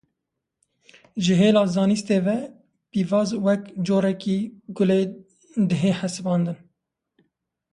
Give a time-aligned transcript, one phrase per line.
[1.23, 2.37] Ji hêla zanistî ve,
[2.91, 4.39] pîvaz wek corekî
[4.75, 5.01] gûlê
[5.69, 6.57] dihê hesibandin